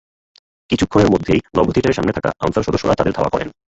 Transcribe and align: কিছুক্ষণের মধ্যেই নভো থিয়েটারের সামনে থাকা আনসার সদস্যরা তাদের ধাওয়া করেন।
কিছুক্ষণের 0.69 1.11
মধ্যেই 1.11 1.39
নভো 1.55 1.71
থিয়েটারের 1.73 1.97
সামনে 1.97 2.15
থাকা 2.17 2.29
আনসার 2.39 2.65
সদস্যরা 2.67 2.97
তাদের 2.99 3.15
ধাওয়া 3.15 3.33
করেন। 3.33 3.49